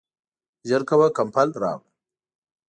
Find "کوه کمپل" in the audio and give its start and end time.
0.89-1.47